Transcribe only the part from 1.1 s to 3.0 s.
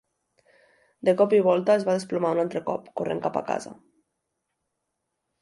cop i volta, es va desplomar un altre cop,